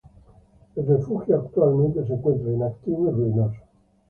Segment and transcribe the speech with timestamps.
[0.75, 3.61] El refugio actualmente se encuentra inactivo y ruinoso.